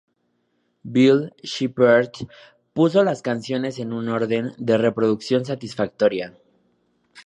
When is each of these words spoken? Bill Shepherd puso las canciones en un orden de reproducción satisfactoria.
Bill 0.81 1.31
Shepherd 1.43 2.09
puso 2.73 3.03
las 3.03 3.21
canciones 3.21 3.77
en 3.77 3.93
un 3.93 4.09
orden 4.09 4.51
de 4.57 4.79
reproducción 4.79 5.45
satisfactoria. 5.45 6.35